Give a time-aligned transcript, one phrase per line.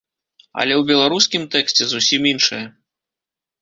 [0.63, 2.65] Але ў беларускім тэксце зусім іншае.